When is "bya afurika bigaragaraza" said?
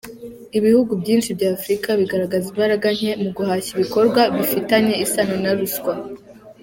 1.37-2.47